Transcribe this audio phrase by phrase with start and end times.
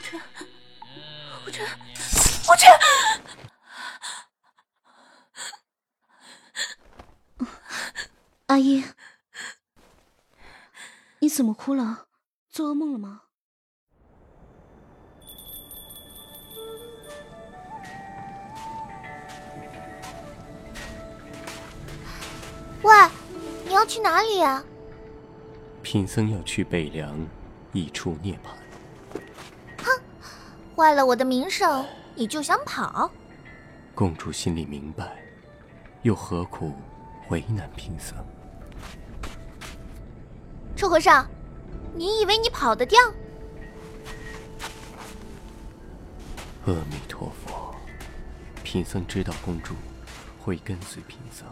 [0.00, 0.20] 琛，
[1.46, 1.66] 无琛，
[2.48, 2.68] 无琛，
[8.46, 8.84] 阿姨，
[11.18, 12.06] 你怎么哭了？
[12.50, 13.22] 做噩梦了吗？
[22.82, 22.92] 喂，
[23.64, 24.62] 你要去哪里呀？
[25.82, 27.18] 贫僧要去北凉，
[27.72, 28.63] 一处涅槃。
[30.84, 31.82] 哼，坏了我的名声，
[32.14, 33.10] 你就想跑？
[33.94, 35.16] 公主心里明白，
[36.02, 36.74] 又何苦
[37.30, 38.14] 为难贫僧？
[40.76, 41.26] 臭和尚，
[41.94, 43.00] 你以为你跑得掉？
[46.66, 47.74] 阿弥陀佛，
[48.62, 49.72] 贫僧知道公主
[50.38, 51.46] 会跟随贫僧。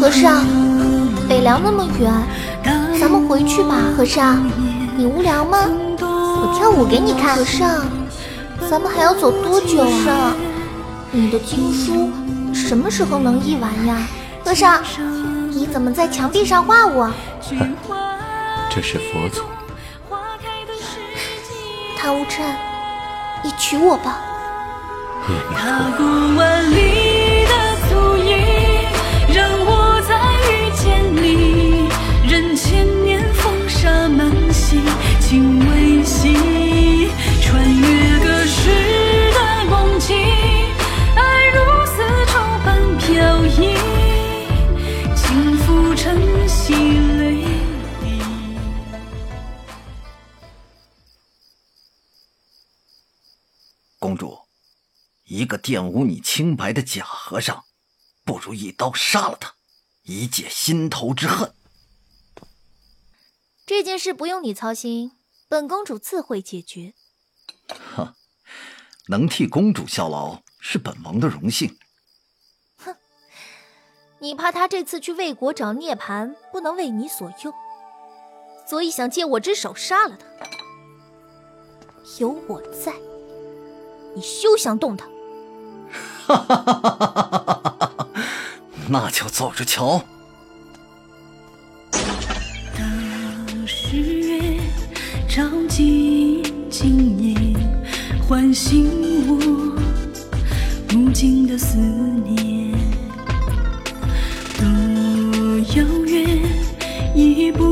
[0.00, 0.44] 和尚，
[1.28, 2.12] 北凉那么远，
[3.00, 3.76] 咱们回去吧。
[3.96, 4.50] 和尚，
[4.96, 5.58] 你无聊吗？
[6.00, 7.36] 我跳舞给你看。
[7.36, 7.84] 和尚，
[8.68, 10.34] 咱们还要走多久啊？
[11.10, 12.10] 你的经书
[12.52, 14.08] 什么时候能译完呀？
[14.44, 14.82] 和尚，
[15.50, 17.10] 你怎么在墙壁上画我？
[18.70, 19.51] 这是佛祖。
[22.02, 22.44] 唐无琛，
[23.44, 24.18] 你娶我吧。
[55.24, 57.64] 一个玷污你清白的假和尚，
[58.24, 59.54] 不如一刀杀了他，
[60.02, 61.54] 以解心头之恨。
[63.64, 65.12] 这件事不用你操心，
[65.48, 66.94] 本公主自会解决。
[67.94, 68.14] 哼，
[69.06, 71.78] 能替公主效劳是本王的荣幸。
[72.76, 72.96] 哼，
[74.18, 77.54] 你怕他这次去魏国找涅槃不能为你所用，
[78.66, 80.26] 所以想借我之手杀了他。
[82.18, 82.92] 有我在，
[84.14, 85.06] 你休想动他。
[86.26, 88.06] 哈哈哈哈哈哈！
[88.88, 90.02] 那就走着瞧。
[92.76, 94.60] 当时月
[95.28, 97.56] 照进今夜，
[98.28, 98.88] 唤醒
[99.28, 99.34] 我
[100.94, 102.72] 无尽的思念。
[104.58, 104.64] 多
[105.76, 106.40] 遥远
[107.14, 107.71] 已不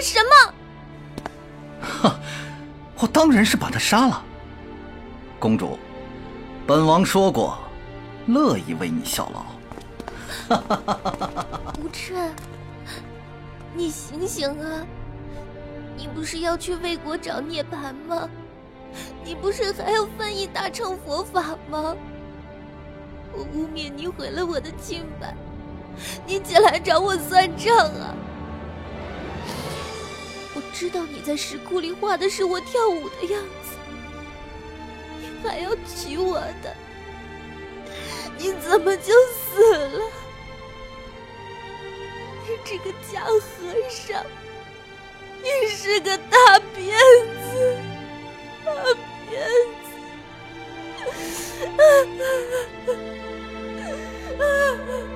[0.00, 0.54] 了什么？
[1.82, 2.18] 哈，
[2.98, 4.24] 我当然是把他杀了。
[5.38, 5.78] 公主，
[6.66, 7.58] 本王说过，
[8.26, 9.44] 乐意为你效劳。
[11.78, 12.34] 无琛，
[13.74, 14.86] 你醒醒啊！
[15.96, 18.28] 你不是要去魏国找涅槃吗？
[19.22, 21.94] 你不是还要翻译大乘佛法吗？
[23.32, 25.34] 我污蔑你毁了我的清白，
[26.26, 28.14] 你起来找我算账啊！
[30.54, 33.76] 我知道你在石窟里画的是我跳舞的样子，
[35.20, 36.76] 你还要娶我的，
[38.36, 40.00] 你怎么就死了？
[42.42, 43.40] 你这个假和
[43.88, 44.24] 尚，
[45.40, 46.98] 你是个大骗
[47.52, 47.78] 子，
[48.64, 48.72] 大
[49.28, 49.48] 骗
[49.84, 49.90] 子！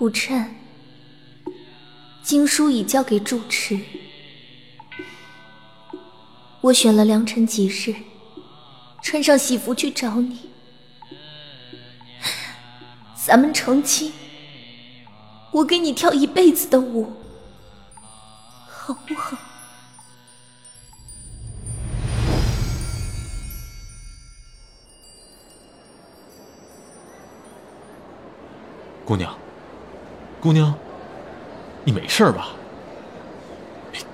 [0.00, 0.54] 武琛，
[2.22, 3.80] 经书已交给住持，
[6.60, 7.96] 我选了良辰吉日，
[9.02, 10.50] 穿上喜服去找你，
[13.16, 14.12] 咱们成亲，
[15.50, 17.12] 我给你跳一辈子的舞，
[18.68, 19.36] 好不好？
[29.04, 29.37] 姑娘。
[30.40, 30.74] 姑娘，
[31.84, 32.48] 你没事吧？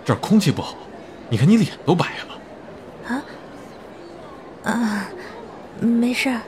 [0.04, 0.76] 这儿空气不好，
[1.28, 3.14] 你看你脸都白了。
[3.14, 3.22] 啊
[4.64, 5.08] 啊，
[5.80, 6.38] 没事。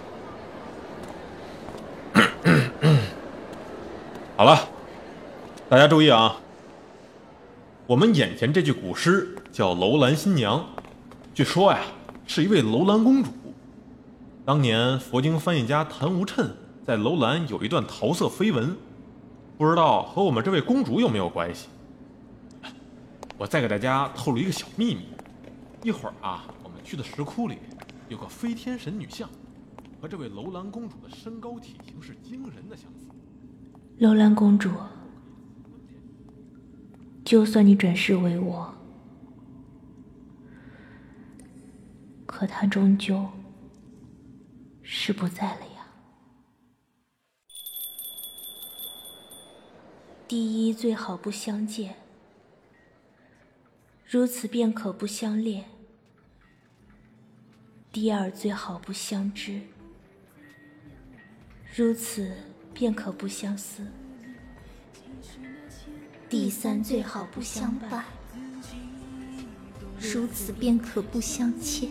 [4.37, 4.69] 好了，
[5.69, 6.37] 大家注意啊！
[7.87, 10.65] 我们眼前这句古诗叫楼兰新娘，
[11.35, 11.81] 据说呀，
[12.27, 13.31] 是一位楼兰公主。
[14.45, 16.55] 当年佛经翻译家谭无趁
[16.87, 18.77] 在楼兰有一段桃色绯闻。
[19.59, 21.69] 不知道和我们这位公主有没有关系？
[23.39, 25.09] 我再给大家透露一个小秘密：
[25.83, 27.59] 一会儿啊，我们去的石窟里
[28.09, 29.29] 有个飞天神女像，
[30.01, 33.09] 和这位楼兰公主的身高体型是惊人的相似。
[33.99, 34.71] 楼兰公主，
[37.25, 38.75] 就算你转世为我，
[42.27, 43.27] 可她终究
[44.83, 45.76] 是不在了呀。
[50.29, 51.95] 第一，最好不相见，
[54.09, 55.63] 如此便可不相恋；
[57.93, 59.61] 第二，最好不相知，
[61.77, 62.33] 如此
[62.75, 63.83] 便可不相思；
[66.29, 68.05] 第三，最好不相伴，
[70.01, 71.89] 如此便可不相欠；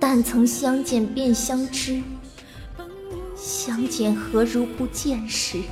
[0.00, 2.02] 但曾相见便相知。
[3.66, 5.62] 相见何如不见时？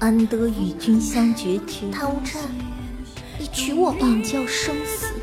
[0.00, 1.88] 安得与君相决绝？
[1.92, 2.42] 谭无战，
[3.38, 3.98] 你娶我吧！
[4.00, 5.14] 便教生死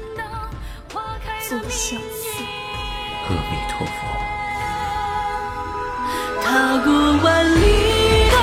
[1.49, 2.41] 作相思。
[3.27, 3.91] 阿弥陀佛。
[6.41, 7.59] 踏过万里
[8.31, 8.35] 的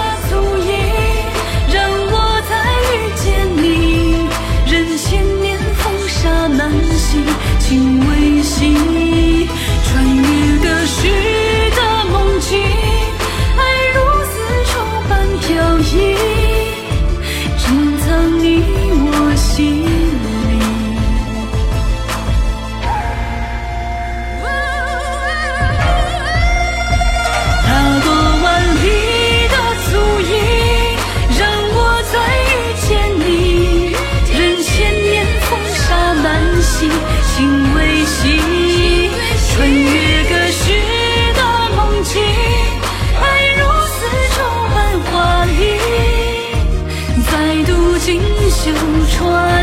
[49.18, 49.57] 穿。